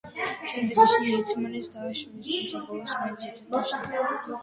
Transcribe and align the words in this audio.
შემდეგ 0.51 0.79
ისინი 0.85 1.11
ერთმანეთს 1.17 1.69
დააშორეს 1.75 2.51
თუმცა 2.57 2.65
ბოლოს 2.67 3.01
მაინც 3.01 3.31
ერთად 3.33 3.57
დარჩნენ. 3.57 4.23